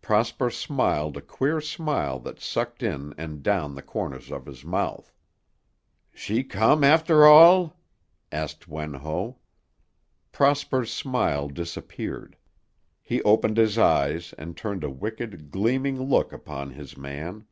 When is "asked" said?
8.32-8.66